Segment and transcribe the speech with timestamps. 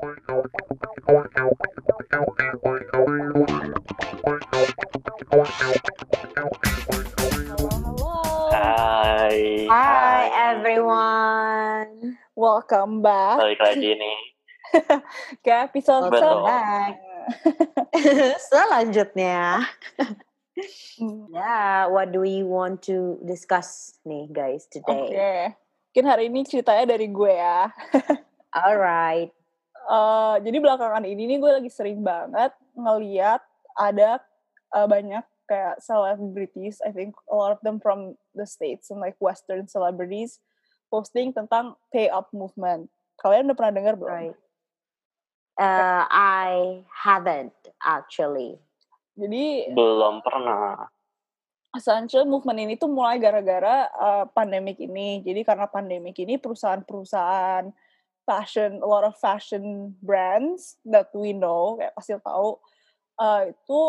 [0.00, 0.08] Hai.
[9.68, 10.22] Hi
[10.56, 12.16] everyone.
[12.32, 14.20] Welcome back Balik lagi nih.
[15.44, 16.96] ke episode selanjutnya.
[18.40, 19.68] Selanjutnya,
[21.36, 24.80] ya, what do we want to discuss nih guys Oke.
[24.80, 25.52] today?
[25.92, 27.68] Mungkin hari ini ceritanya dari gue ya.
[28.56, 29.36] Alright.
[29.90, 33.42] Eh, jadi belakangan ini nih gue lagi sering banget ngeliat
[33.74, 34.22] ada
[34.70, 39.18] eh, banyak kayak celebrities, I think a lot of them from the States and like
[39.18, 40.38] Western celebrities
[40.94, 42.86] posting tentang pay up movement.
[43.18, 44.14] Kalian udah pernah dengar belum?
[44.14, 44.38] Right.
[45.58, 48.62] Uh, I haven't actually.
[49.18, 50.86] Jadi Belum pernah.
[51.70, 55.22] essential movement ini tuh mulai gara-gara uh, pandemik ini.
[55.22, 57.70] Jadi karena pandemik ini perusahaan-perusahaan
[58.30, 62.62] fashion, a lot of fashion brands that we know, kayak pasti tahu,
[63.18, 63.80] uh, itu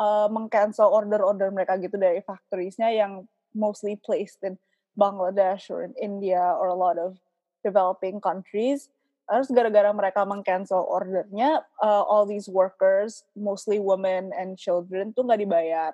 [0.00, 4.56] uh, meng-cancel order-order mereka gitu dari factories-nya yang mostly placed in
[4.96, 7.20] Bangladesh or in India or a lot of
[7.60, 8.88] developing countries.
[9.28, 15.44] Terus gara-gara mereka meng-cancel ordernya, uh, all these workers, mostly women and children, tuh nggak
[15.44, 15.92] dibayar.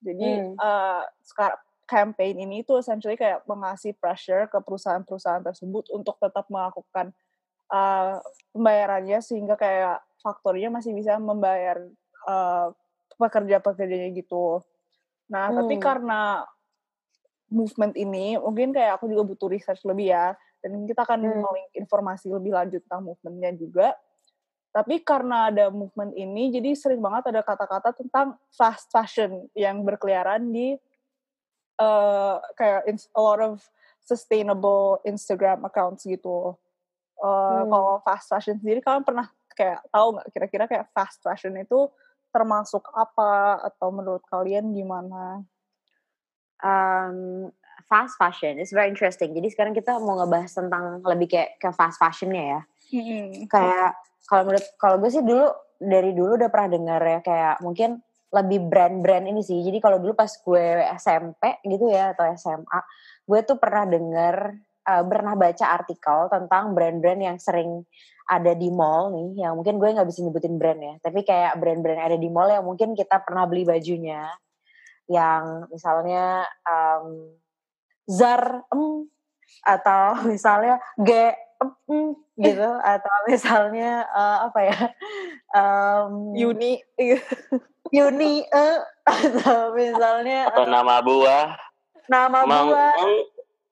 [0.00, 0.56] Jadi Hmm.
[0.56, 7.14] uh, sekarang campaign ini tuh essentially kayak mengasih pressure ke perusahaan-perusahaan tersebut untuk tetap melakukan
[7.70, 8.18] uh,
[8.54, 11.78] pembayarannya sehingga kayak faktornya masih bisa membayar
[12.26, 12.72] uh,
[13.16, 14.60] pekerja-pekerjanya gitu.
[15.32, 15.84] Nah, tapi Hmm.
[15.84, 16.20] karena
[17.46, 21.40] movement ini mungkin kayak aku juga butuh research lebih ya dan kita akan Hmm.
[21.46, 23.88] mau informasi lebih lanjut tentang movementnya juga.
[24.74, 30.52] Tapi karena ada movement ini, jadi sering banget ada kata-kata tentang fast fashion yang berkeliaran
[30.52, 30.76] di
[31.80, 32.84] uh, kayak
[33.16, 33.64] a lot of
[34.04, 36.60] sustainable Instagram accounts gitu.
[37.16, 37.72] Uh, Hmm.
[37.72, 41.88] Kalau fast fashion sendiri, kalian pernah kayak tahu nggak kira-kira kayak fast fashion itu
[42.28, 45.40] termasuk apa atau menurut kalian gimana?
[46.60, 47.48] Um,
[47.88, 49.32] fast fashion is very interesting.
[49.32, 52.60] Jadi sekarang kita mau ngebahas tentang lebih kayak ke fast fashionnya ya.
[53.48, 53.90] kayak
[54.28, 58.00] kalau menurut kalau gue sih dulu dari dulu udah pernah dengar ya kayak mungkin
[58.34, 59.62] lebih brand-brand ini sih.
[59.62, 60.66] Jadi kalau dulu pas gue
[60.98, 62.80] SMP gitu ya atau SMA,
[63.24, 67.82] gue tuh pernah dengar eh, pernah baca artikel tentang brand-brand yang sering
[68.26, 71.98] ada di mall nih, yang mungkin gue nggak bisa nyebutin brand ya, tapi kayak brand-brand
[72.02, 74.34] yang ada di mall yang mungkin kita pernah beli bajunya,
[75.06, 77.34] yang misalnya um,
[78.10, 79.06] Zar em,
[79.62, 81.10] atau misalnya G
[81.62, 82.02] em,
[82.36, 84.78] gitu atau misalnya eh, apa ya
[85.54, 86.82] um, Uni,
[87.94, 91.54] Uni eh, atau misalnya Atau nama buah.
[92.10, 92.94] nama buah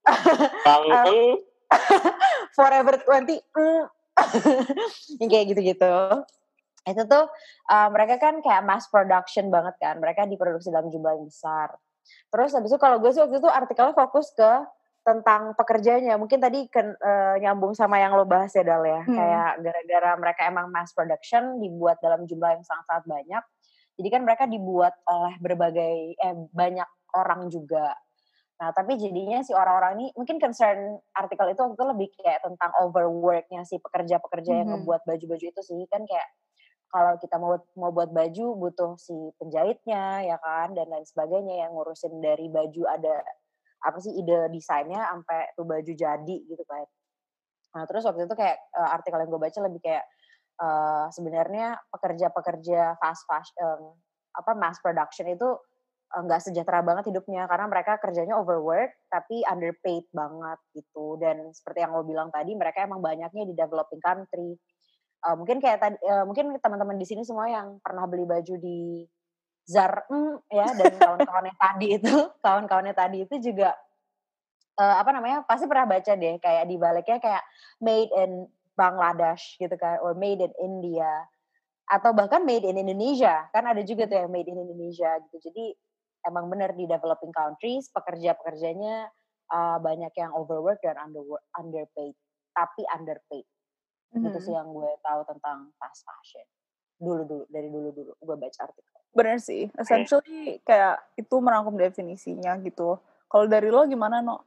[0.05, 1.41] Eng.
[2.57, 3.83] Forever 20 mm.
[5.21, 5.95] yang kayak gitu-gitu.
[6.85, 7.25] Itu tuh
[7.73, 9.99] uh, mereka kan kayak mass production banget kan.
[9.99, 11.75] Mereka diproduksi dalam jumlah yang besar.
[12.31, 14.53] Terus habis itu kalau gue sih waktu itu artikelnya fokus ke
[15.05, 19.05] tentang pekerjanya mungkin tadi kan eh, nyambung sama yang lo bahas ya Dal ya.
[19.05, 19.13] Hmm.
[19.13, 23.45] kayak gara-gara mereka emang mass production dibuat dalam jumlah yang sangat-sangat banyak.
[23.95, 27.95] Jadi kan mereka dibuat oleh berbagai eh banyak orang juga
[28.55, 32.71] Nah, tapi jadinya si orang-orang ini mungkin concern artikel itu waktu itu lebih kayak tentang
[32.79, 34.75] overworknya si pekerja-pekerja yang Mhm.
[34.79, 36.29] ngebuat baju-baju itu sih kan kayak
[36.95, 41.75] kalau kita mau mau buat baju butuh si penjahitnya ya kan dan lain sebagainya yang
[41.75, 43.19] ngurusin dari baju ada
[43.83, 46.87] apa sih ide desainnya sampai tuh baju jadi gitu kan.
[47.75, 50.05] Nah, terus waktu itu kayak eh, artikel yang gue baca lebih kayak
[50.63, 53.99] eh, sebenarnya pekerja-pekerja fast fashion
[54.35, 55.49] apa mass production itu
[56.15, 61.19] nggak sejahtera banget hidupnya karena mereka kerjanya overwork tapi underpaid banget gitu.
[61.19, 64.55] Dan seperti yang lo bilang tadi mereka emang banyaknya di developing country.
[65.25, 69.03] Eh, mungkin kayak tadi eh, mungkin teman-teman di sini semua yang pernah beli baju di
[69.65, 72.15] Zar mm, ya dan kawan-kawannya tadi itu
[72.45, 73.73] kawan-kawannya tadi itu juga
[74.77, 77.45] eh, apa namanya pasti pernah baca deh kayak di baliknya kayak
[77.81, 81.25] made in Bangladesh gitu kan or made in India
[81.85, 83.49] atau bahkan made in Indonesia.
[83.53, 85.51] Kan ada juga tuh yang made in Indonesia gitu.
[85.51, 85.77] Jadi
[86.25, 89.09] emang bener di developing countries pekerja-pekerjanya
[89.53, 92.17] uh, banyak yang overwork dan underwork, underpaid
[92.55, 93.47] tapi underpaid
[94.15, 94.31] Hmm.
[94.31, 96.47] itu sih yang gue tahu tentang fast fashion
[97.03, 102.59] dulu dulu dari dulu dulu gue baca artikel Bener sih, essentially kayak itu merangkum definisinya
[102.67, 102.99] gitu.
[103.31, 104.43] Kalau dari lo gimana, No?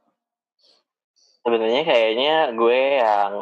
[1.40, 3.32] Sebenarnya kayaknya gue yang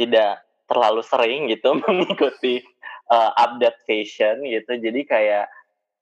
[0.00, 2.64] tidak terlalu sering gitu mengikuti
[3.12, 4.80] uh, update fashion gitu.
[4.80, 5.44] Jadi kayak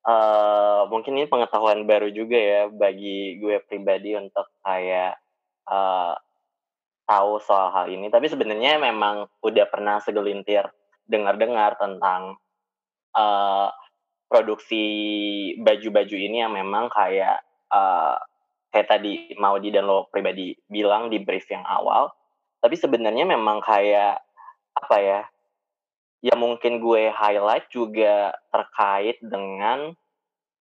[0.04, 5.18] uh, mungkin ini pengetahuan baru juga ya bagi gue pribadi untuk kayak
[5.68, 6.14] uh,
[7.04, 8.08] tahu soal hal ini.
[8.12, 10.68] Tapi sebenarnya memang udah pernah segelintir
[11.04, 12.40] dengar-dengar tentang
[13.12, 13.68] uh,
[14.28, 14.84] produksi
[15.60, 18.16] baju-baju ini yang memang kayak uh,
[18.72, 22.12] kayak tadi mau di dan lo pribadi bilang di brief yang awal.
[22.64, 24.24] Tapi sebenarnya memang kayak
[24.74, 25.20] apa ya
[26.24, 29.92] ya mungkin gue highlight juga terkait dengan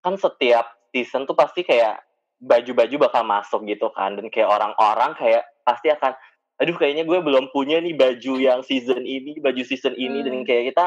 [0.04, 2.04] kan setiap season tuh pasti kayak
[2.36, 6.12] baju-baju bakal masuk gitu kan dan kayak orang-orang kayak pasti akan
[6.60, 10.26] aduh kayaknya gue belum punya nih baju yang season ini baju season ini hmm.
[10.28, 10.84] dan kayak kita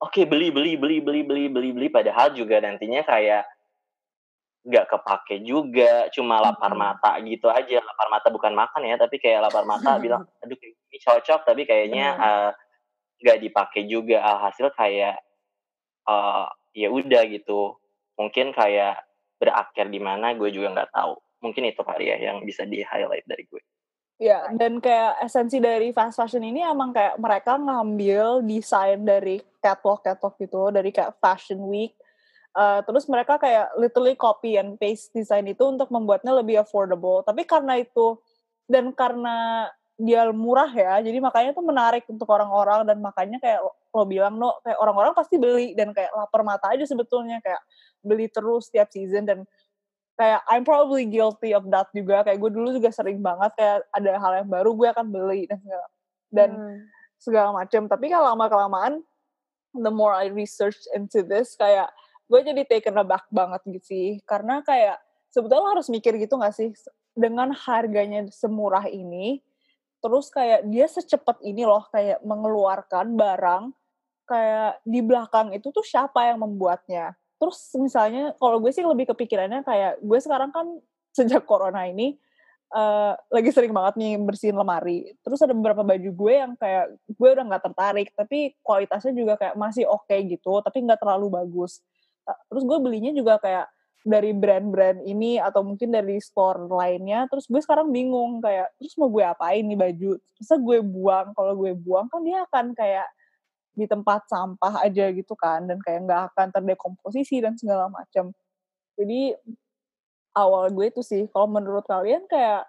[0.00, 3.44] oke okay, beli beli beli beli beli beli beli padahal juga nantinya kayak
[4.64, 6.80] nggak kepake juga cuma lapar hmm.
[6.80, 10.96] mata gitu aja lapar mata bukan makan ya tapi kayak lapar mata bilang aduh ini
[11.04, 12.50] cocok tapi kayaknya uh,
[13.20, 15.20] nggak dipakai juga alhasil kayak
[16.08, 17.76] uh, ya udah gitu
[18.16, 19.04] mungkin kayak
[19.40, 23.24] berakhir di mana gue juga nggak tahu mungkin itu kali ya yang bisa di highlight
[23.24, 23.62] dari gue
[24.20, 30.04] Ya, dan kayak esensi dari fast fashion ini emang kayak mereka ngambil desain dari catwalk
[30.04, 31.96] catwalk gitu, dari kayak fashion week.
[32.52, 37.24] Uh, terus mereka kayak literally copy and paste desain itu untuk membuatnya lebih affordable.
[37.24, 38.20] Tapi karena itu
[38.68, 39.64] dan karena
[40.00, 44.56] dia murah ya, jadi makanya tuh menarik untuk orang-orang dan makanya kayak lo bilang no,
[44.64, 47.60] kayak orang-orang pasti beli dan kayak lapar mata aja sebetulnya kayak
[48.00, 49.38] beli terus setiap season dan
[50.16, 52.24] kayak I'm probably guilty of that juga.
[52.24, 55.58] Kayak gue dulu juga sering banget kayak ada hal yang baru gue akan beli dan
[55.60, 55.86] segala,
[56.32, 56.78] dan hmm.
[57.20, 58.94] segala macam tapi kalau lama kelamaan
[59.76, 61.92] the more I research into this kayak
[62.30, 64.08] gue jadi taken aback banget gitu sih.
[64.24, 64.96] Karena kayak
[65.28, 66.72] sebetulnya harus mikir gitu gak sih?
[67.12, 69.42] Dengan harganya semurah ini
[70.00, 73.64] terus kayak dia secepat ini loh kayak mengeluarkan barang
[74.24, 77.18] kayak di belakang itu tuh siapa yang membuatnya.
[77.40, 80.66] Terus misalnya kalau gue sih lebih kepikirannya kayak gue sekarang kan
[81.10, 82.14] sejak corona ini
[82.70, 85.10] uh, lagi sering banget nih bersihin lemari.
[85.26, 89.58] Terus ada beberapa baju gue yang kayak gue udah nggak tertarik tapi kualitasnya juga kayak
[89.58, 91.82] masih oke okay gitu tapi nggak terlalu bagus.
[92.46, 93.66] Terus gue belinya juga kayak
[94.00, 99.12] dari brand-brand ini atau mungkin dari store lainnya terus gue sekarang bingung kayak terus mau
[99.12, 100.16] gue apain nih baju?
[100.16, 103.08] Terus gue buang kalau gue buang kan dia akan kayak
[103.74, 108.34] di tempat sampah aja gitu kan dan kayak nggak akan terdekomposisi dan segala macam
[108.98, 109.38] jadi
[110.36, 112.66] awal gue itu sih kalau menurut kalian kayak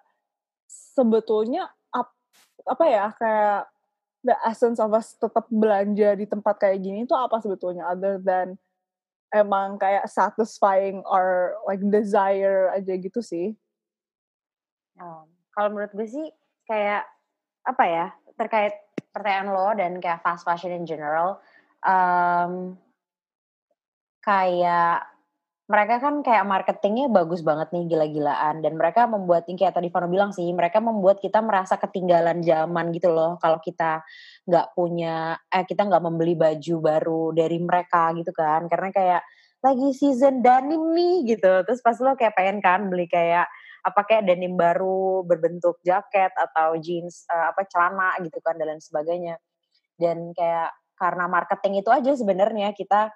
[0.69, 2.15] sebetulnya ap,
[2.63, 3.59] apa ya kayak
[4.23, 8.55] the essence of us tetap belanja di tempat kayak gini itu apa sebetulnya other than
[9.31, 13.55] emang kayak satisfying or like desire aja gitu sih.
[14.99, 16.27] Oh, kalau menurut gue sih
[16.67, 17.07] kayak
[17.65, 18.75] apa ya terkait
[19.11, 21.39] pertanyaan lo dan kayak fast fashion in general,
[21.83, 22.79] um,
[24.23, 25.10] kayak
[25.71, 28.59] mereka kan kayak marketingnya bagus banget nih gila-gilaan.
[28.59, 32.91] Dan mereka membuat yang kayak tadi Fano bilang sih mereka membuat kita merasa ketinggalan zaman
[32.91, 33.39] gitu loh.
[33.39, 34.03] Kalau kita
[34.43, 38.67] nggak punya eh kita nggak membeli baju baru dari mereka gitu kan.
[38.67, 39.21] Karena kayak
[39.63, 41.63] lagi season denim nih gitu.
[41.63, 43.47] Terus pas lo kayak pengen kan beli kayak
[43.81, 48.83] apa kayak denim baru berbentuk jaket atau jeans uh, apa celana gitu kan dan lain
[48.83, 49.39] sebagainya.
[49.95, 53.09] Dan kayak karena marketing itu aja sebenarnya kita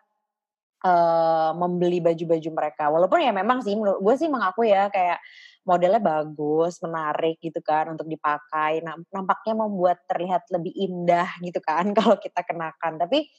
[0.83, 2.91] uh, membeli baju-baju mereka.
[2.91, 5.21] Walaupun ya memang sih gue sih mengaku ya kayak
[5.65, 8.83] modelnya bagus menarik gitu kan untuk dipakai.
[9.13, 12.99] Nampaknya membuat terlihat lebih indah gitu kan kalau kita kenakan.
[12.99, 13.29] Tapi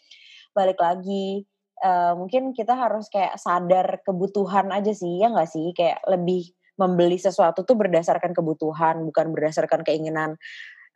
[0.56, 1.44] balik lagi
[1.84, 5.74] uh, mungkin kita harus kayak sadar kebutuhan aja sih ya nggak sih?
[5.76, 10.36] Kayak lebih membeli sesuatu tuh berdasarkan kebutuhan bukan berdasarkan keinginan.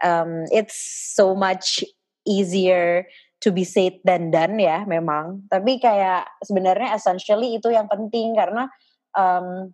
[0.01, 0.77] Um, it's
[1.13, 1.85] so much
[2.25, 3.05] easier
[3.41, 5.49] to be said than done ya memang.
[5.49, 8.69] Tapi kayak sebenarnya essentially itu yang penting karena
[9.17, 9.73] um,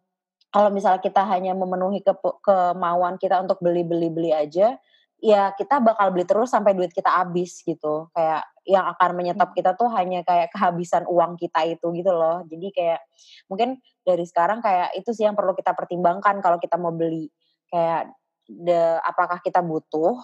[0.54, 4.78] kalau misalnya kita hanya memenuhi ke kemauan kita untuk beli beli beli aja
[5.20, 8.08] ya kita bakal beli terus sampai duit kita habis gitu.
[8.12, 9.58] Kayak yang akan menyetop hmm.
[9.58, 12.44] kita tuh hanya kayak kehabisan uang kita itu gitu loh.
[12.44, 13.00] Jadi kayak
[13.48, 17.30] mungkin dari sekarang kayak itu sih yang perlu kita pertimbangkan kalau kita mau beli.
[17.70, 18.12] Kayak
[18.46, 20.18] the, apakah kita butuh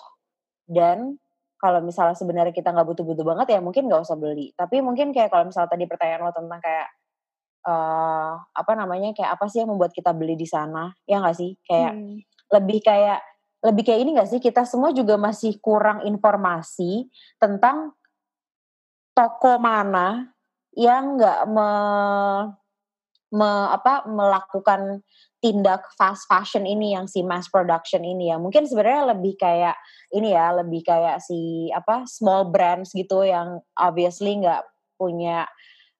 [0.68, 1.16] dan
[1.62, 4.50] kalau misalnya sebenarnya kita nggak butuh-butuh banget ya mungkin nggak usah beli.
[4.59, 6.88] Tapi mungkin kayak kalau misalnya tadi pertanyaan lo tentang kayak
[7.71, 11.54] uh, apa namanya kayak apa sih yang membuat kita beli di sana ya nggak sih?
[11.62, 12.19] Kayak hmm.
[12.50, 13.23] lebih kayak
[13.62, 14.42] lebih kayak ini gak sih?
[14.42, 17.07] Kita semua juga masih kurang informasi
[17.38, 17.95] tentang
[19.14, 20.35] toko mana
[20.75, 21.71] yang nggak me,
[23.38, 25.07] me, apa melakukan
[25.42, 28.38] tindak fast fashion ini yang si mass production ini ya.
[28.38, 29.75] Mungkin sebenarnya lebih kayak
[30.14, 34.62] ini ya lebih kayak si apa small brands gitu yang obviously nggak
[34.94, 35.50] punya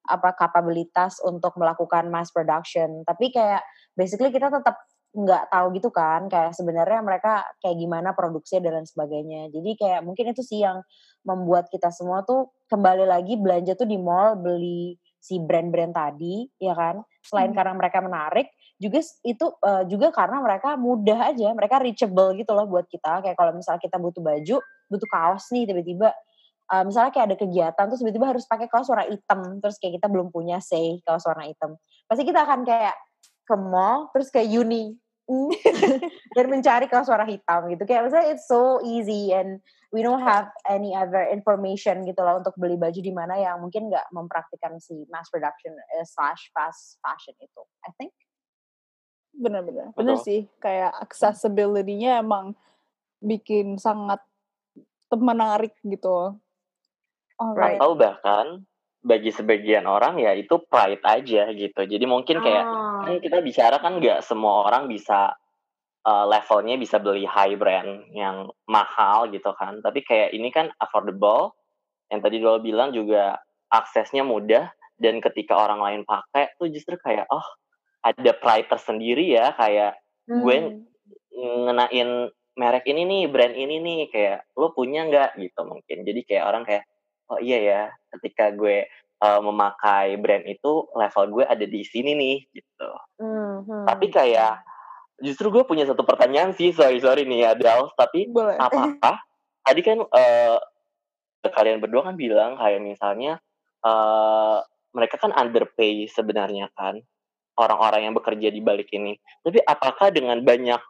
[0.07, 3.03] apa kapabilitas untuk melakukan mass production.
[3.03, 3.59] Tapi kayak
[3.99, 4.79] basically kita tetap
[5.13, 9.41] nggak tahu gitu kan kayak sebenarnya mereka kayak gimana produksinya dan lain sebagainya.
[9.51, 10.81] Jadi kayak mungkin itu sih yang
[11.27, 16.73] membuat kita semua tuh kembali lagi belanja tuh di mall beli si brand-brand tadi ya
[16.73, 17.03] kan?
[17.21, 17.57] Selain hmm.
[17.59, 18.47] karena mereka menarik
[18.83, 23.23] juga itu uh, juga karena mereka mudah aja mereka reachable gitu loh buat kita.
[23.23, 24.55] Kayak kalau misalnya kita butuh baju
[24.91, 26.11] butuh kaos nih tiba-tiba
[26.67, 30.07] uh, misalnya kayak ada kegiatan terus tiba-tiba harus pakai kaos warna hitam terus kayak kita
[30.11, 31.79] belum punya say kaos warna hitam.
[32.11, 32.95] Pasti kita akan kayak
[33.47, 34.99] ke mall terus kayak uni
[36.35, 37.83] dan mencari kaos warna hitam gitu.
[37.87, 39.63] Kayak misalnya it's so easy and
[39.93, 43.93] we don't have any other information gitu loh untuk beli baju di mana yang mungkin
[43.93, 48.11] nggak mempraktikkan si mass production uh, slash fast fashion itu I think
[49.33, 52.53] benar-benar benar sih kayak accessibility-nya emang
[53.17, 54.21] bikin sangat
[55.13, 56.37] menarik gitu
[57.39, 57.77] right.
[57.77, 58.65] atau bahkan
[59.03, 61.81] bagi sebagian orang ya itu pride aja gitu.
[61.83, 63.03] Jadi mungkin kayak oh.
[63.03, 65.35] kan kita bicara kan nggak semua orang bisa
[66.07, 69.83] uh, levelnya bisa beli high brand yang mahal gitu kan.
[69.83, 71.51] Tapi kayak ini kan affordable.
[72.07, 77.27] Yang tadi dulu bilang juga aksesnya mudah dan ketika orang lain pakai tuh justru kayak
[77.27, 77.43] oh
[78.03, 80.41] ada pride tersendiri ya kayak hmm.
[80.43, 80.55] gue
[81.33, 82.09] ngenain
[82.53, 86.63] merek ini nih brand ini nih kayak lo punya nggak gitu mungkin jadi kayak orang
[86.67, 86.85] kayak
[87.33, 87.81] oh iya ya
[88.13, 88.85] ketika gue
[89.23, 92.89] uh, memakai brand itu level gue ada di sini nih gitu.
[93.23, 93.87] Mm-hmm.
[93.87, 94.61] Tapi kayak
[95.23, 98.59] justru gue punya satu pertanyaan sih sorry sorry nih Adel tapi Boleh.
[98.59, 99.17] apakah
[99.65, 100.57] tadi kan uh,
[101.43, 103.39] kalian berdua kan bilang kayak misalnya
[103.87, 104.59] uh,
[104.91, 106.99] mereka kan underpay sebenarnya kan
[107.57, 109.17] orang-orang yang bekerja di balik ini.
[109.45, 110.81] Tapi apakah dengan banyak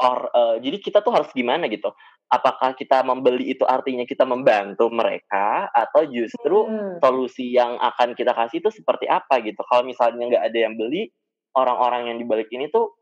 [0.00, 1.92] or uh, jadi kita tuh harus gimana gitu?
[2.30, 7.02] apakah kita membeli itu artinya kita membantu mereka atau justru hmm.
[7.02, 11.10] solusi yang akan kita kasih itu seperti apa gitu kalau misalnya nggak ada yang beli
[11.58, 12.94] orang-orang yang dibalik ini tuh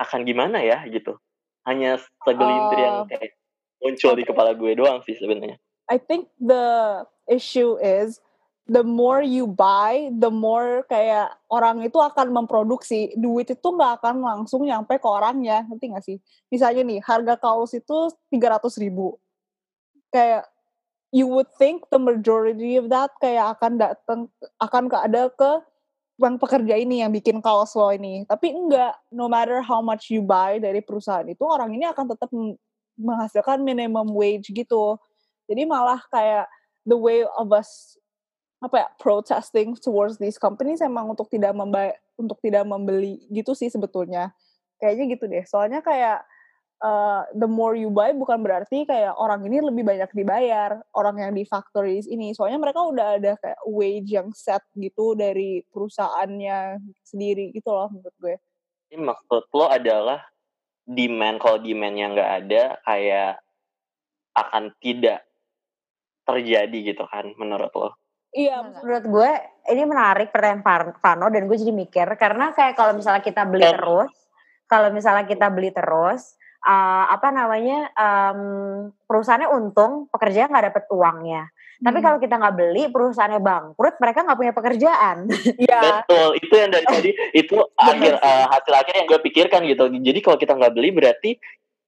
[0.00, 1.20] akan gimana ya gitu
[1.68, 3.06] hanya segelintir uh, yang oh.
[3.06, 3.36] kayak
[3.84, 4.18] muncul okay.
[4.18, 5.60] di kepala gue doang sih sebenarnya
[5.92, 8.24] I think the issue is
[8.70, 13.10] the more you buy, the more kayak orang itu akan memproduksi.
[13.18, 16.18] Duit itu nggak akan langsung nyampe ke orangnya, ngerti nggak sih?
[16.52, 19.18] Misalnya nih, harga kaos itu 300 ribu.
[20.14, 20.46] Kayak,
[21.10, 24.20] you would think the majority of that kayak akan datang,
[24.62, 25.52] akan ke ada ke
[26.22, 28.22] yang pekerja ini yang bikin kaos lo ini.
[28.30, 32.30] Tapi enggak, no matter how much you buy dari perusahaan itu, orang ini akan tetap
[32.94, 35.00] menghasilkan minimum wage gitu.
[35.50, 36.46] Jadi malah kayak
[36.86, 37.98] the way of us
[38.62, 43.66] apa ya protesting towards these companies emang untuk tidak membeli untuk tidak membeli gitu sih
[43.66, 44.30] sebetulnya
[44.78, 46.22] kayaknya gitu deh soalnya kayak
[46.82, 51.32] uh, the more you buy bukan berarti kayak orang ini lebih banyak dibayar orang yang
[51.32, 57.54] di factories ini soalnya mereka udah ada kayak wage yang set gitu dari perusahaannya sendiri
[57.54, 58.36] gitu loh menurut gue.
[58.92, 60.20] Ini maksud lo adalah
[60.84, 63.32] demand kalau demandnya nggak ada kayak
[64.36, 65.24] akan tidak
[66.26, 68.01] terjadi gitu kan menurut lo?
[68.32, 69.30] Iya, menurut gue
[69.68, 74.12] ini menarik pertanyaan Vano dan gue jadi mikir karena kayak kalau misalnya kita beli terus,
[74.64, 78.40] kalau misalnya kita beli terus, uh, apa namanya um,
[79.04, 81.52] perusahaannya untung, pekerjaan nggak dapet uangnya.
[81.52, 81.84] Hmm.
[81.84, 85.16] Tapi kalau kita nggak beli, perusahaannya bangkrut, mereka nggak punya pekerjaan.
[85.62, 85.80] Iya.
[86.08, 87.56] Betul, itu yang dari tadi itu
[87.92, 89.84] akhir uh, hasil akhir yang gue pikirkan gitu.
[89.92, 91.36] Jadi kalau kita nggak beli berarti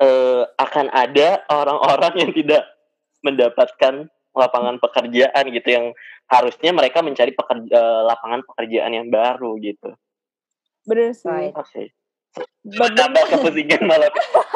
[0.04, 2.68] uh, akan ada orang-orang yang tidak
[3.24, 5.86] mendapatkan lapangan pekerjaan gitu yang
[6.26, 9.94] harusnya mereka mencari pekerja, eh, lapangan pekerjaan yang baru gitu.
[10.84, 11.54] Bener sih.
[11.54, 11.94] Oke.
[12.74, 14.10] Tambah kepusingan malah.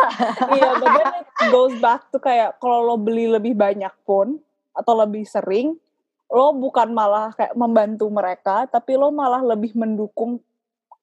[0.58, 4.42] iya, but it goes back to kayak kalau lo beli lebih banyak pun
[4.74, 5.78] atau lebih sering,
[6.26, 10.42] lo bukan malah kayak membantu mereka, tapi lo malah lebih mendukung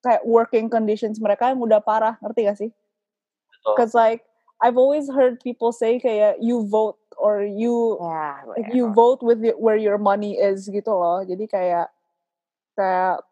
[0.03, 2.71] kayak working conditions mereka yang udah parah, ngerti gak sih?
[3.63, 4.21] Because like
[4.59, 9.55] I've always heard people say kayak you vote or you yeah, you vote with the,
[9.55, 11.23] where your money is gitu loh.
[11.23, 11.87] Jadi kayak
[12.75, 13.23] kayak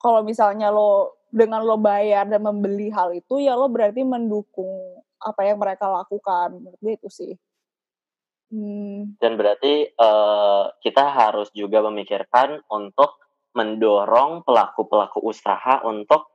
[0.00, 5.46] kalau misalnya lo dengan lo bayar dan membeli hal itu ya lo berarti mendukung apa
[5.46, 6.58] yang mereka lakukan.
[6.58, 7.34] Menurut itu sih.
[8.50, 9.14] Hmm.
[9.22, 13.22] Dan berarti uh, kita harus juga memikirkan untuk
[13.54, 16.26] mendorong pelaku-pelaku usaha untuk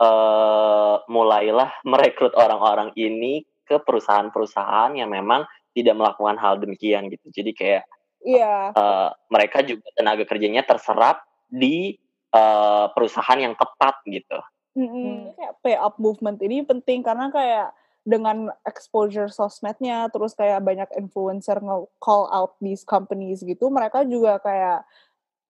[0.00, 5.44] uh, mulailah merekrut orang-orang ini ke perusahaan-perusahaan yang memang
[5.78, 7.30] tidak melakukan hal demikian gitu.
[7.30, 7.82] Jadi kayak
[8.24, 8.74] yeah.
[8.74, 8.78] Iya.
[8.78, 11.94] uh, mereka juga tenaga kerjanya terserap di
[12.34, 14.38] uh, perusahaan yang tepat gitu.
[14.78, 15.38] Mm-hmm.
[15.38, 17.74] Kayak pay up movement ini penting karena kayak
[18.08, 24.80] dengan exposure sosmednya terus kayak banyak influencer nge-call out these companies gitu mereka juga kayak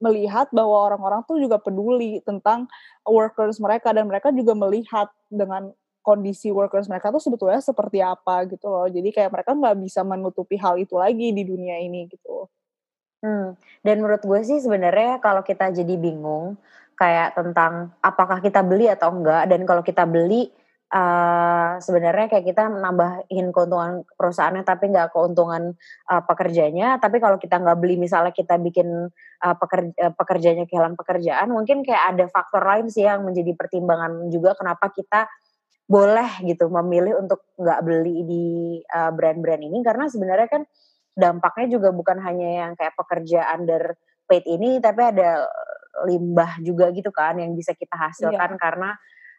[0.03, 2.67] melihat bahwa orang-orang tuh juga peduli tentang
[3.07, 5.71] workers mereka dan mereka juga melihat dengan
[6.03, 8.89] kondisi workers mereka tuh sebetulnya seperti apa gitu loh.
[8.89, 12.49] Jadi kayak mereka nggak bisa menutupi hal itu lagi di dunia ini gitu.
[13.19, 13.59] Hmm.
[13.83, 16.55] Dan menurut gue sih sebenarnya kalau kita jadi bingung
[16.99, 20.51] kayak tentang apakah kita beli atau enggak dan kalau kita beli
[20.91, 25.79] uh, sebenarnya kayak kita nambahin keuntungan perusahaannya tapi nggak keuntungan
[26.11, 29.15] uh, pekerjanya tapi kalau kita nggak beli misalnya kita bikin
[29.47, 34.59] uh, pekerja, pekerjanya kehilangan pekerjaan mungkin kayak ada faktor lain sih yang menjadi pertimbangan juga
[34.59, 35.31] kenapa kita
[35.89, 38.47] boleh gitu memilih untuk nggak beli di
[38.93, 40.63] uh, brand-brand ini karena sebenarnya kan
[41.17, 45.49] dampaknya juga bukan hanya yang kayak pekerja underpaid ini tapi ada
[46.05, 48.61] limbah juga gitu kan yang bisa kita hasilkan iya.
[48.61, 48.91] karena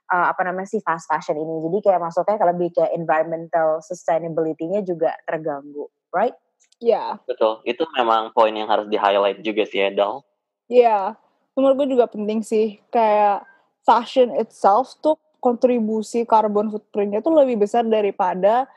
[0.09, 1.61] uh, apa namanya sih fast fashion ini.
[1.69, 6.35] Jadi kayak masuknya kalau lebih ke environmental sustainability-nya juga terganggu, right?
[6.81, 7.21] Iya.
[7.21, 7.29] Yeah.
[7.29, 7.61] Betul.
[7.63, 10.25] Itu memang poin yang harus di-highlight juga sih, Edal.
[10.67, 11.15] Iya.
[11.15, 11.55] Yeah.
[11.55, 12.81] Menurut gue juga penting sih.
[12.89, 13.45] Kayak
[13.85, 18.67] fashion itself tuh kontribusi carbon footprint-nya tuh lebih besar daripada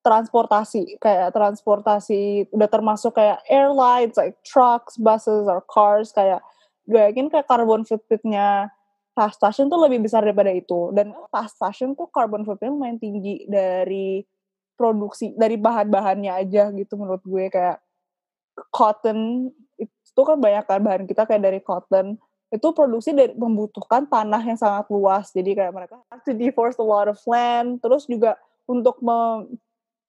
[0.00, 0.96] transportasi.
[1.02, 6.40] Kayak transportasi udah termasuk kayak airlines like trucks buses or cars kayak
[6.86, 8.70] gue yakin kayak carbon footprint-nya
[9.16, 10.94] fast fashion tuh lebih besar daripada itu.
[10.94, 14.22] Dan fast fashion tuh carbon footprint lumayan tinggi dari
[14.76, 17.48] produksi dari bahan-bahannya aja gitu menurut gue.
[17.50, 17.82] Kayak
[18.72, 22.16] cotton itu kan banyak kan bahan kita kayak dari cotton
[22.54, 26.86] itu produksi dari membutuhkan tanah yang sangat luas jadi kayak mereka have to deforest a
[26.86, 28.98] lot of land terus juga untuk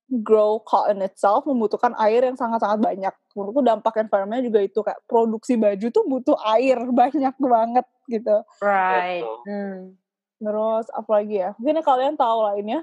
[0.08, 3.14] grow cotton itself membutuhkan air yang sangat-sangat banyak.
[3.36, 8.38] Menurutku dampak environment juga itu kayak produksi baju tuh butuh air banyak banget gitu.
[8.64, 9.28] Right.
[9.44, 10.00] Hmm.
[10.40, 11.52] Terus apa lagi ya?
[11.60, 12.82] Mungkin kalian tahu lainnya.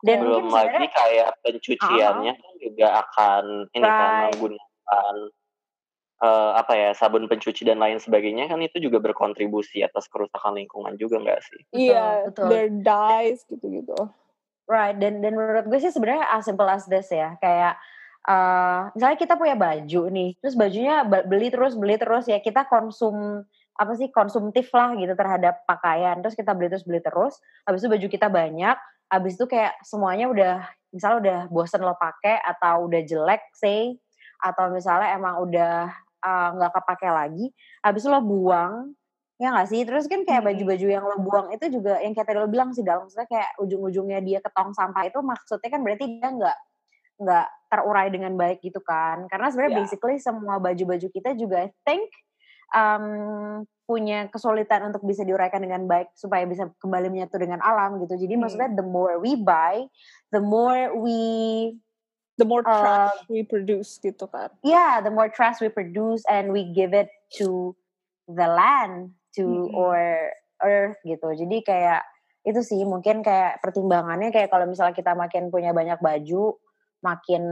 [0.00, 2.56] Dan belum lagi kayak pencuciannya uh -huh.
[2.56, 4.00] juga akan ini right.
[4.00, 5.14] kan menggunakan
[6.20, 10.94] uh, apa ya sabun pencuci dan lain sebagainya kan itu juga berkontribusi atas kerusakan lingkungan
[11.00, 11.60] juga nggak sih?
[11.74, 12.48] Iya, betul.
[12.48, 13.96] Their dyes gitu-gitu.
[14.70, 17.74] Right, dan dan menurut gue sih sebenarnya as simple as this ya, kayak
[18.30, 23.42] uh, misalnya kita punya baju nih, terus bajunya beli terus beli terus ya kita konsum
[23.74, 27.90] apa sih konsumtif lah gitu terhadap pakaian, terus kita beli terus beli terus, habis itu
[27.90, 28.78] baju kita banyak,
[29.10, 30.54] habis itu kayak semuanya udah
[30.94, 33.98] misalnya udah bosen lo pakai atau udah jelek say,
[34.38, 35.90] atau misalnya emang udah
[36.22, 37.46] nggak uh, kepake lagi,
[37.80, 38.92] habis lo buang,
[39.40, 39.88] Ya gak sih?
[39.88, 42.84] Terus kan kayak baju-baju yang lo buang itu juga yang kayak tadi lo bilang sih
[42.84, 46.58] dalam maksudnya kayak ujung-ujungnya dia ke tong sampah itu maksudnya kan berarti dia nggak
[47.24, 49.24] nggak terurai dengan baik gitu kan?
[49.32, 49.80] Karena sebenarnya yeah.
[49.80, 52.12] basically semua baju-baju kita juga I think
[52.76, 58.20] um, punya kesulitan untuk bisa diuraikan dengan baik supaya bisa kembali menyatu dengan alam gitu.
[58.20, 58.40] Jadi hmm.
[58.44, 59.88] maksudnya the more we buy,
[60.36, 61.16] the more we
[62.40, 64.48] the more trash uh, we produce gitu kan.
[64.64, 67.76] Yeah, the more trash we produce and we give it to
[68.24, 69.76] the land to mm-hmm.
[69.76, 70.00] or
[70.64, 71.36] earth gitu.
[71.36, 72.02] Jadi kayak
[72.48, 76.56] itu sih mungkin kayak pertimbangannya kayak kalau misalnya kita makin punya banyak baju,
[77.04, 77.42] makin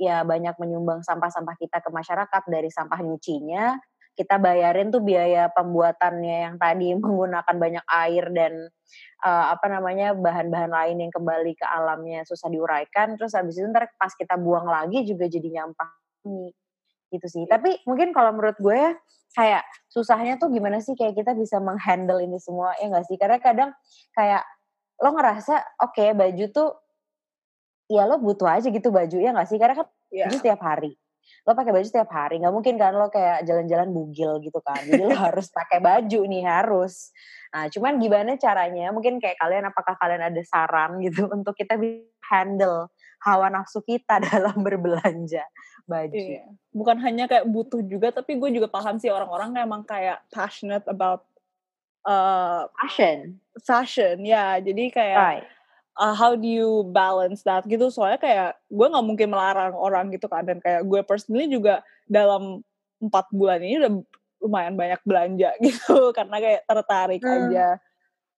[0.00, 3.76] ya banyak menyumbang sampah-sampah kita ke masyarakat dari sampah nyucinya,
[4.14, 8.52] kita bayarin tuh biaya pembuatannya yang tadi menggunakan banyak air dan
[9.26, 13.90] uh, apa namanya bahan-bahan lain yang kembali ke alamnya susah diuraikan, terus habis itu ntar
[13.98, 15.90] pas kita buang lagi juga jadi nyampah
[17.14, 17.44] gitu sih.
[17.46, 18.92] Tapi mungkin kalau menurut gue ya
[19.34, 23.16] kayak susahnya tuh gimana sih kayak kita bisa menghandle ini semua ya gak sih?
[23.18, 23.70] Karena kadang
[24.14, 24.42] kayak
[25.02, 26.70] lo ngerasa oke okay, baju tuh
[27.90, 29.58] ya lo butuh aja gitu baju ya gak sih?
[29.58, 30.26] Karena kan yeah.
[30.26, 30.94] baju setiap hari.
[31.44, 34.80] Lo pakai baju setiap hari, nggak mungkin kan lo kayak jalan-jalan bugil gitu kan.
[34.84, 37.12] Jadi lo harus pakai baju nih harus.
[37.54, 38.90] Nah, cuman gimana caranya?
[38.90, 41.78] Mungkin kayak kalian apakah kalian ada saran gitu untuk kita
[42.32, 42.88] handle
[43.24, 45.44] hawa nafsu kita dalam berbelanja
[45.88, 46.16] baju.
[46.16, 46.44] Iya.
[46.72, 51.24] Bukan hanya kayak butuh juga, tapi gue juga paham sih orang-orang emang kayak passionate about
[52.08, 53.40] uh, fashion.
[53.62, 54.58] Fashion, ya.
[54.60, 55.46] Jadi kayak right.
[55.98, 57.90] Uh, how do you balance that gitu?
[57.90, 60.46] Soalnya kayak gue nggak mungkin melarang orang gitu kan.
[60.46, 62.62] Dan kayak gue personally juga dalam
[63.02, 63.92] empat bulan ini udah
[64.44, 67.34] lumayan banyak belanja gitu karena kayak tertarik hmm.
[67.48, 67.68] aja.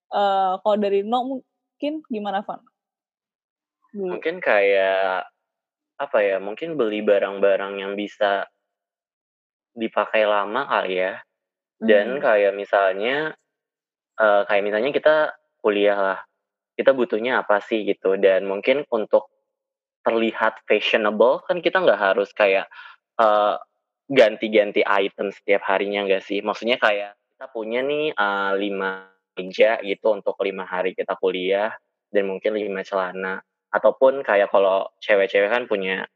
[0.06, 2.62] Uh, kalau dari No mungkin gimana Van?
[3.96, 5.26] Mungkin kayak
[5.96, 8.44] apa ya, mungkin beli barang-barang yang bisa
[9.72, 11.20] dipakai lama kali ya.
[11.76, 12.22] Dan hmm.
[12.22, 13.36] kayak misalnya
[14.20, 15.16] uh, kayak misalnya kita
[15.60, 16.20] kuliah lah,
[16.76, 19.32] kita butuhnya apa sih gitu dan mungkin untuk
[20.06, 22.70] terlihat fashionable kan kita nggak harus kayak,
[23.18, 23.58] uh,
[24.06, 26.38] ganti-ganti item setiap harinya nggak sih?
[26.38, 31.70] Maksudnya kayak kita punya nih, uh, 5 meja gitu untuk lima hari kita kuliah
[32.08, 36.08] dan mungkin lima celana ataupun kayak kalau cewek-cewek kan punya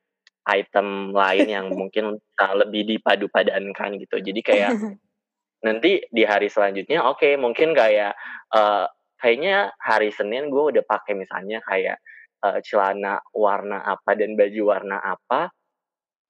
[0.48, 2.16] item lain yang mungkin
[2.56, 4.16] lebih dipadu-padankan gitu.
[4.18, 4.72] Jadi kayak
[5.66, 8.16] nanti di hari selanjutnya oke okay, mungkin kayak
[8.56, 8.88] uh,
[9.20, 12.00] kayaknya hari Senin gue udah pakai misalnya kayak
[12.42, 15.52] uh, celana warna apa dan baju warna apa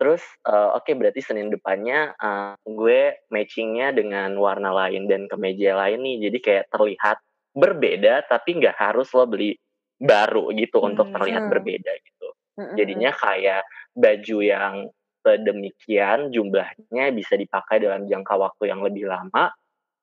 [0.00, 5.76] terus uh, oke okay, berarti Senin depannya uh, gue matchingnya dengan warna lain dan kemeja
[5.76, 7.18] lain nih jadi kayak terlihat
[7.52, 9.54] berbeda tapi nggak harus lo beli
[10.00, 10.88] baru gitu hmm.
[10.88, 11.52] untuk terlihat hmm.
[11.52, 12.74] berbeda gitu hmm.
[12.80, 14.74] jadinya kayak baju yang
[15.20, 19.52] sedemikian jumlahnya bisa dipakai dalam jangka waktu yang lebih lama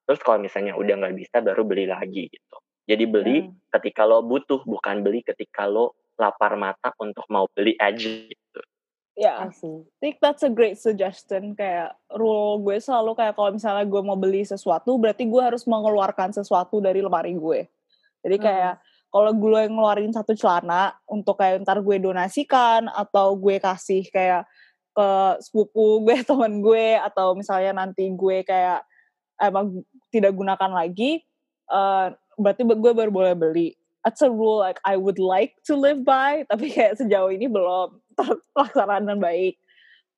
[0.06, 2.56] terus kalau misalnya udah nggak bisa baru beli lagi gitu
[2.88, 3.68] jadi beli hmm.
[3.78, 8.60] ketika lo butuh bukan beli ketika lo lapar mata untuk mau beli aja gitu
[9.18, 9.50] Ya, yeah.
[9.50, 11.58] I think that's a great suggestion.
[11.58, 16.30] Kayak rule gue selalu kayak kalau misalnya gue mau beli sesuatu, berarti gue harus mengeluarkan
[16.30, 17.66] sesuatu dari lemari gue.
[18.22, 23.56] Jadi kayak hmm kalau gue ngeluarin satu celana untuk kayak ntar gue donasikan atau gue
[23.56, 24.44] kasih kayak
[24.92, 25.08] ke
[25.40, 28.84] sepupu gue teman gue atau misalnya nanti gue kayak
[29.40, 29.80] emang
[30.12, 31.24] tidak gunakan lagi
[31.72, 33.68] uh, berarti gue baru boleh beli
[34.06, 37.98] that's a rule like I would like to live by tapi kayak sejauh ini belum
[38.16, 39.58] terlaksana dengan baik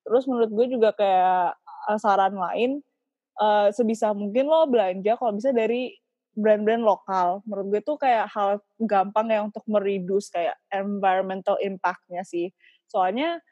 [0.04, 1.56] terus menurut gue juga kayak
[1.88, 2.84] uh, saran lain
[3.40, 5.96] uh, sebisa mungkin lo belanja kalau bisa dari
[6.38, 7.42] brand-brand lokal.
[7.46, 12.54] Menurut gue tuh kayak hal gampang ya untuk mereduce kayak environmental impact-nya sih.
[12.86, 13.42] Soalnya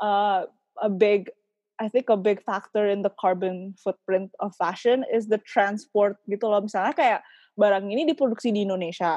[0.00, 0.44] uh,
[0.80, 1.32] a big
[1.76, 6.48] I think a big factor in the carbon footprint of fashion is the transport gitu
[6.48, 6.64] loh.
[6.64, 7.20] Misalnya kayak
[7.56, 9.16] barang ini diproduksi di Indonesia,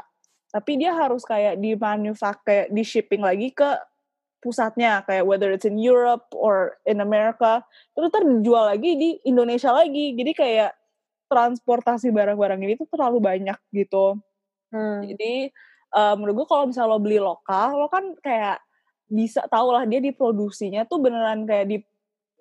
[0.50, 3.70] tapi dia harus kayak di manufacture, di shipping lagi ke
[4.40, 7.60] pusatnya kayak whether it's in Europe or in America,
[7.92, 10.16] terus terjual lagi di Indonesia lagi.
[10.16, 10.72] Jadi kayak
[11.30, 14.18] transportasi barang-barang ini tuh terlalu banyak gitu.
[14.72, 15.04] Hmm.
[15.04, 15.52] Jadi
[15.94, 18.58] uh, menurut gue kalau misalnya lo beli lokal, lo kan kayak
[19.10, 21.78] bisa tau lah dia diproduksinya tuh beneran kayak di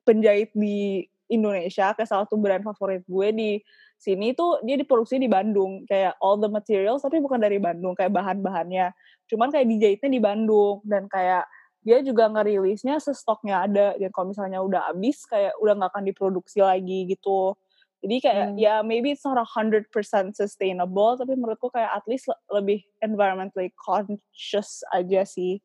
[0.05, 3.51] penjahit di Indonesia kayak salah satu brand favorit gue di
[3.95, 8.11] sini tuh dia diproduksi di Bandung kayak all the materials tapi bukan dari Bandung kayak
[8.11, 8.91] bahan-bahannya
[9.29, 11.45] cuman kayak dijahitnya di Bandung dan kayak
[11.79, 16.59] dia juga ngerilisnya sestoknya ada dan kalau misalnya udah habis kayak udah nggak akan diproduksi
[16.59, 17.55] lagi gitu
[17.99, 18.57] jadi kayak hmm.
[18.59, 23.75] ya maybe it's not a hundred percent sustainable, tapi menurutku kayak at least lebih environmentally
[23.75, 25.59] conscious aja sih.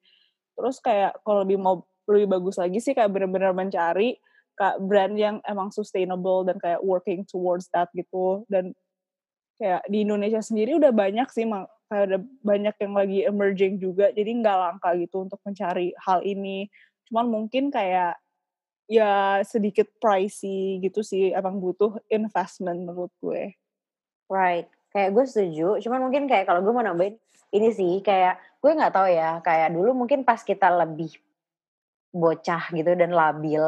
[0.59, 4.19] Terus kayak kalau lebih mau lebih bagus lagi sih kayak benar-benar mencari
[4.83, 8.47] brand yang emang sustainable dan kayak working towards that gitu.
[8.47, 8.75] Dan
[9.59, 11.47] kayak di Indonesia sendiri udah banyak sih
[11.91, 16.67] kayak ada banyak yang lagi emerging juga, jadi nggak langka gitu untuk mencari hal ini.
[17.11, 18.19] Cuman mungkin kayak
[18.85, 23.57] ya sedikit pricey gitu sih emang butuh investment menurut gue.
[24.29, 25.79] Right, kayak gue setuju.
[25.85, 27.17] Cuman mungkin kayak kalau gue mau nambahin
[27.55, 31.15] ini sih kayak gue nggak tahu ya kayak dulu mungkin pas kita lebih
[32.11, 33.63] bocah gitu dan labil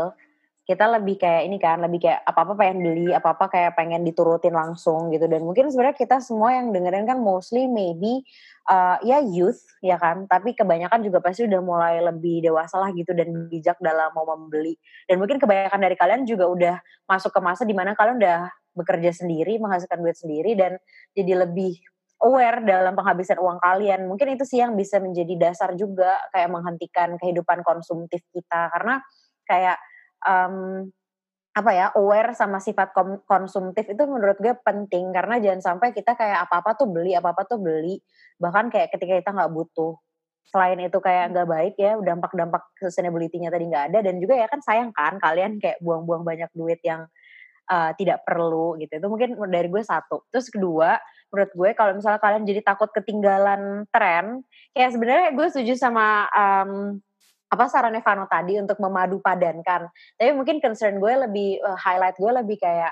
[0.66, 4.02] kita lebih kayak ini kan lebih kayak apa apa pengen beli apa apa kayak pengen
[4.02, 5.30] diturutin langsung gitu.
[5.30, 8.26] Dan mungkin sebenarnya kita semua yang dengerin kan mostly maybe
[8.66, 10.26] uh, ya youth ya kan?
[10.26, 14.74] Tapi kebanyakan juga pasti udah mulai lebih dewasa lah gitu dan bijak dalam mau membeli.
[15.06, 16.74] Dan mungkin kebanyakan dari kalian juga udah
[17.06, 20.76] masuk ke masa di mana kalian udah bekerja sendiri menghasilkan duit sendiri dan
[21.14, 21.78] jadi lebih
[22.26, 24.10] aware dalam penghabisan uang kalian.
[24.10, 28.66] Mungkin itu sih yang bisa menjadi dasar juga kayak menghentikan kehidupan konsumtif kita.
[28.74, 28.98] Karena
[29.46, 29.78] kayak
[30.24, 30.86] um,
[31.56, 32.92] apa ya aware sama sifat
[33.24, 35.08] konsumtif itu menurut gue penting.
[35.12, 37.96] Karena jangan sampai kita kayak apa-apa tuh beli apa-apa tuh beli.
[38.36, 39.96] Bahkan kayak ketika kita nggak butuh.
[40.46, 43.98] Selain itu kayak nggak baik ya dampak-dampak sustainability-nya tadi nggak ada.
[44.04, 47.08] Dan juga ya kan sayang kan kalian kayak buang-buang banyak duit yang
[47.72, 49.00] uh, tidak perlu gitu.
[49.00, 50.28] Itu mungkin dari gue satu.
[50.28, 51.00] Terus kedua
[51.32, 57.02] menurut gue kalau misalnya kalian jadi takut ketinggalan tren kayak sebenarnya gue setuju sama um,
[57.46, 59.86] apa sarannya Vano tadi untuk memadu padankan.
[60.18, 62.90] Tapi mungkin concern gue lebih uh, highlight gue lebih kayak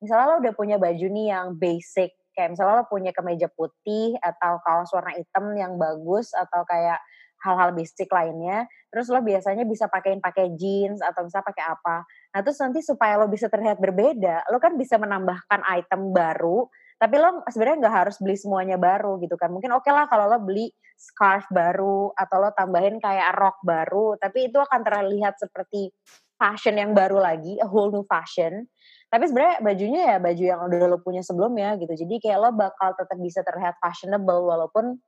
[0.00, 4.60] misalnya lo udah punya baju nih yang basic kayak misalnya lo punya kemeja putih atau
[4.60, 7.00] kaos warna hitam yang bagus atau kayak
[7.40, 12.04] hal-hal basic lainnya terus lo biasanya bisa pakein pakai jeans atau bisa pakai apa
[12.36, 16.68] nah terus nanti supaya lo bisa terlihat berbeda lo kan bisa menambahkan item baru
[17.00, 20.28] tapi lo sebenarnya nggak harus beli semuanya baru gitu kan mungkin oke okay lah kalau
[20.28, 25.92] lo beli scarf baru atau lo tambahin kayak rok baru tapi itu akan terlihat seperti
[26.36, 28.68] fashion yang baru lagi a whole new fashion.
[29.08, 31.92] Tapi sebenarnya bajunya ya baju yang udah lo punya sebelumnya gitu.
[31.96, 35.00] Jadi kayak lo bakal tetap bisa terlihat fashionable walaupun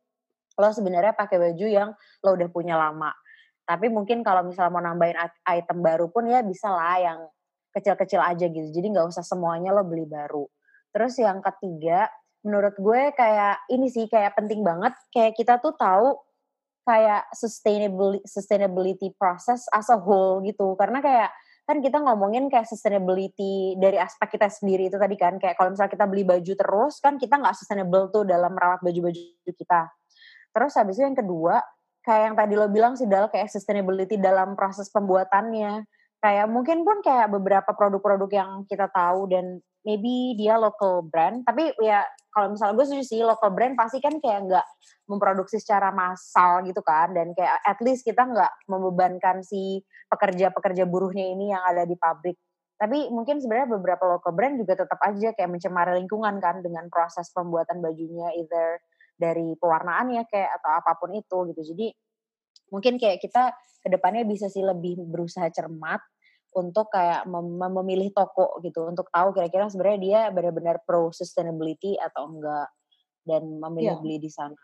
[0.58, 1.90] lo sebenarnya pakai baju yang
[2.24, 3.12] lo udah punya lama.
[3.68, 7.20] Tapi mungkin kalau misalnya mau nambahin item baru pun ya bisa lah yang
[7.76, 8.68] kecil-kecil aja gitu.
[8.72, 10.48] Jadi nggak usah semuanya lo beli baru.
[10.88, 12.08] Terus yang ketiga,
[12.48, 16.16] menurut gue kayak ini sih kayak penting banget kayak kita tuh tahu
[16.88, 20.72] kayak sustainability sustainability process as a whole gitu.
[20.80, 21.28] Karena kayak
[21.68, 25.92] kan kita ngomongin kayak sustainability dari aspek kita sendiri itu tadi kan kayak kalau misalnya
[25.92, 29.92] kita beli baju terus kan kita nggak sustainable tuh dalam merawat baju-baju kita.
[30.48, 31.60] Terus habis itu yang kedua
[32.00, 35.84] kayak yang tadi lo bilang sih Dal kayak sustainability dalam proses pembuatannya.
[36.18, 41.70] Kayak mungkin pun kayak beberapa produk-produk yang kita tahu dan maybe dia local brand tapi
[41.80, 42.02] ya
[42.34, 44.66] kalau misalnya gue setuju sih local brand pasti kan kayak nggak
[45.08, 49.80] memproduksi secara massal gitu kan dan kayak at least kita nggak membebankan si
[50.12, 52.36] pekerja-pekerja buruhnya ini yang ada di pabrik.
[52.78, 57.26] Tapi mungkin sebenarnya beberapa local brand juga tetap aja kayak mencemari lingkungan kan dengan proses
[57.34, 58.78] pembuatan bajunya either
[59.18, 61.74] dari pewarnaannya kayak atau apa pun itu gitu.
[61.74, 61.90] Jadi
[62.68, 63.52] mungkin kayak kita
[63.82, 66.00] ke depannya bisa sih lebih berusaha cermat
[66.56, 72.32] untuk kayak mem memilih toko gitu untuk tahu kira-kira sebenarnya dia benar-benar pro sustainability atau
[72.32, 72.68] enggak
[73.28, 74.00] dan memilih yeah.
[74.00, 74.56] beli di sana.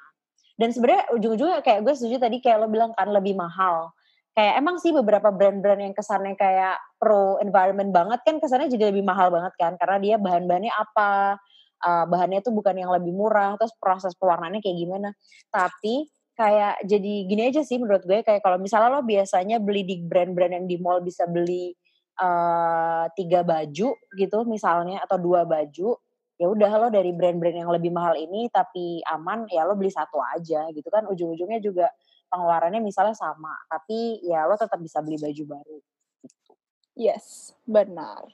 [0.54, 3.90] Dan sebenarnya ujung-ujungnya kayak gue setuju tadi kayak lo bilang kan lebih mahal.
[4.34, 9.06] Kayak emang sih beberapa brand-brand yang kesannya kayak pro environment banget kan kesannya jadi lebih
[9.06, 11.38] mahal banget kan karena dia bahan-bahannya apa,
[11.86, 15.10] uh, bahannya tuh bukan yang lebih murah, terus proses pewarnaannya kayak gimana.
[15.54, 20.02] Tapi kayak jadi gini aja sih menurut gue kayak kalau misalnya lo biasanya beli di
[20.02, 21.70] brand-brand yang di mall bisa beli
[22.18, 25.94] uh, tiga baju gitu misalnya atau dua baju
[26.34, 30.18] ya udah lo dari brand-brand yang lebih mahal ini tapi aman ya lo beli satu
[30.34, 31.06] aja gitu kan.
[31.06, 31.86] Ujung-ujungnya juga
[32.26, 35.78] pengeluarannya misalnya sama tapi ya lo tetap bisa beli baju baru
[36.26, 36.52] gitu.
[36.98, 38.26] yes benar.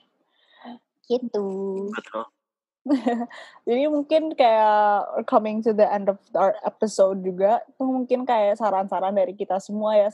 [1.05, 1.49] Gitu.
[1.93, 2.40] Betul
[3.69, 9.13] Jadi mungkin kayak coming to the end of our episode juga itu mungkin kayak saran-saran
[9.13, 10.09] dari kita semua ya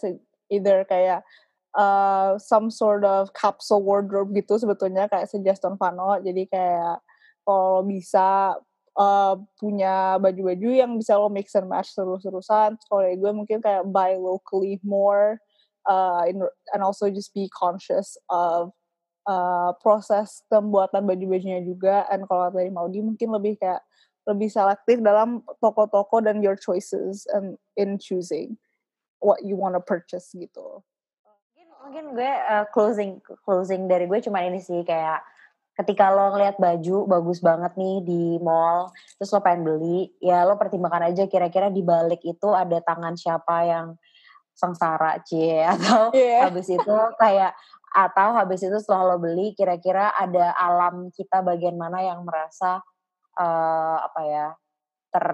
[0.50, 1.22] either kayak
[1.78, 6.18] uh, some sort of capsule wardrobe gitu sebetulnya kayak suggestion Vano.
[6.18, 6.98] Jadi kayak
[7.46, 8.58] kalau bisa
[8.98, 12.80] uh, punya baju-baju yang bisa lo mix and match terus-terusan.
[12.90, 15.38] Kalau gue mungkin kayak buy locally more
[15.86, 16.26] uh,
[16.74, 18.74] and also just be conscious of
[19.26, 23.82] uh, proses pembuatan baju-bajunya juga and kalau dari Maudi mungkin lebih kayak
[24.26, 28.58] lebih selektif dalam toko-toko dan your choices and in choosing
[29.22, 30.82] what you want to purchase gitu.
[31.22, 35.22] Mungkin mungkin gue uh, closing closing dari gue cuma ini sih kayak
[35.76, 38.88] ketika lo ngeliat baju bagus banget nih di mall
[39.20, 43.56] terus lo pengen beli ya lo pertimbangkan aja kira-kira di balik itu ada tangan siapa
[43.68, 43.86] yang
[44.56, 46.48] sengsara cie atau yeah.
[46.48, 47.52] habis itu kayak
[47.94, 52.82] atau habis itu setelah lo beli kira-kira ada alam kita bagian mana yang merasa
[53.38, 54.46] uh, apa ya
[55.12, 55.26] ter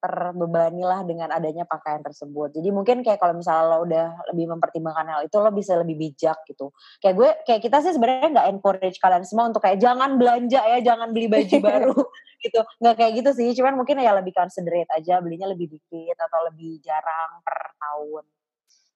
[0.00, 2.56] terbebani lah dengan adanya pakaian tersebut.
[2.56, 6.40] Jadi mungkin kayak kalau misalnya lo udah lebih mempertimbangkan hal itu lo bisa lebih bijak
[6.48, 6.72] gitu.
[7.04, 10.80] Kayak gue kayak kita sih sebenarnya nggak encourage kalian semua untuk kayak jangan belanja ya,
[10.80, 12.00] jangan beli baju baru
[12.40, 12.60] gitu.
[12.80, 16.80] Nggak kayak gitu sih, cuman mungkin ya lebih considerate aja, belinya lebih dikit atau lebih
[16.80, 18.24] jarang per tahun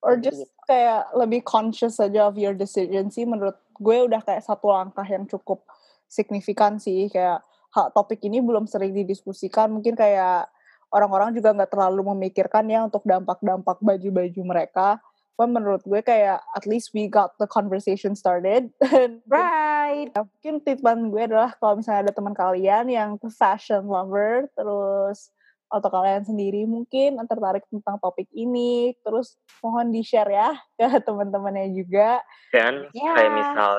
[0.04, 0.68] or just gitu.
[0.68, 5.24] kayak lebih conscious aja of your decision sih menurut gue udah kayak satu langkah yang
[5.24, 5.64] cukup
[6.06, 7.40] signifikan sih kayak
[7.72, 10.46] hak topik ini belum sering didiskusikan mungkin kayak
[10.92, 15.02] orang-orang juga nggak terlalu memikirkan ya untuk dampak-dampak baju-baju mereka
[15.34, 18.70] But menurut gue kayak at least we got the conversation started.
[19.26, 20.06] right.
[20.14, 25.34] Ya, mungkin titipan gue adalah kalau misalnya ada teman kalian yang fashion lover, terus
[25.68, 32.20] atau kalian sendiri mungkin tertarik tentang topik ini, terus mohon di-share ya ke teman-temannya juga.
[32.54, 33.14] Dan yeah.
[33.16, 33.72] kayak misal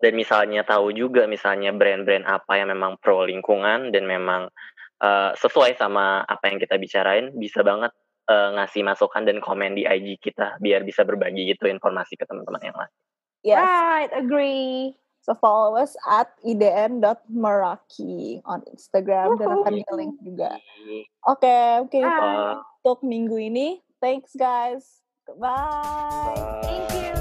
[0.00, 4.48] dan misalnya tahu juga misalnya brand-brand apa yang memang pro lingkungan dan memang
[5.04, 7.92] uh, sesuai sama apa yang kita bicarain, bisa banget
[8.32, 12.62] uh, ngasih masukan dan komen di IG kita biar bisa berbagi gitu informasi ke teman-teman
[12.64, 12.94] yang lain.
[13.40, 13.60] Yes.
[13.60, 14.96] Right, agree.
[15.20, 20.56] So follow us at idn.meraki on Instagram dan akan di link juga.
[21.28, 21.92] Oke, okay, oke.
[21.92, 22.56] Okay.
[22.80, 25.04] Untuk minggu ini, thanks guys.
[25.36, 25.44] Bye.
[25.44, 26.64] Bye.
[26.64, 27.19] Thank you.